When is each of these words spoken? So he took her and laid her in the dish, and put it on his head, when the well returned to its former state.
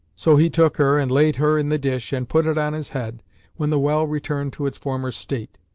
So 0.15 0.35
he 0.35 0.49
took 0.49 0.77
her 0.77 0.97
and 0.97 1.11
laid 1.11 1.35
her 1.35 1.59
in 1.59 1.69
the 1.69 1.77
dish, 1.77 2.11
and 2.11 2.27
put 2.27 2.47
it 2.47 2.57
on 2.57 2.73
his 2.73 2.89
head, 2.89 3.21
when 3.57 3.69
the 3.69 3.77
well 3.77 4.07
returned 4.07 4.51
to 4.53 4.65
its 4.65 4.79
former 4.79 5.11
state. 5.11 5.59